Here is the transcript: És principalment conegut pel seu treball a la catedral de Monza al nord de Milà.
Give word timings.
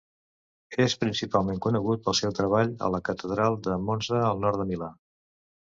És 0.85 0.95
principalment 1.03 1.61
conegut 1.67 2.03
pel 2.07 2.17
seu 2.21 2.35
treball 2.41 2.75
a 2.87 2.91
la 2.97 3.03
catedral 3.11 3.61
de 3.69 3.79
Monza 3.87 4.25
al 4.31 4.45
nord 4.49 4.65
de 4.65 4.71
Milà. 4.73 4.95